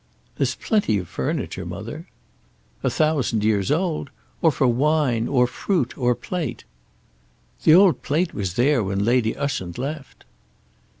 "There's 0.39 0.55
plenty 0.55 0.97
of 0.97 1.07
furniture, 1.07 1.63
mother." 1.63 2.07
"A 2.81 2.89
thousand 2.89 3.43
years 3.43 3.69
old. 3.69 4.09
Or 4.41 4.51
for 4.51 4.65
wine, 4.65 5.27
or 5.27 5.45
fruit, 5.45 5.95
or 5.95 6.15
plate." 6.15 6.63
"The 7.65 7.75
old 7.75 8.01
plate 8.01 8.33
was 8.33 8.55
there 8.55 8.83
when 8.83 9.05
Lady 9.05 9.37
Ushant 9.37 9.77
left." 9.77 10.25